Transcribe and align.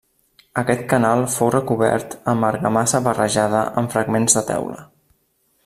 Aquest 0.59 0.79
canal 0.93 1.19
fou 1.33 1.51
recobert 1.55 2.15
amb 2.33 2.47
argamassa 2.49 3.03
barrejada 3.09 3.61
amb 3.83 3.95
fragments 3.97 4.39
de 4.39 4.45
teula. 4.49 4.83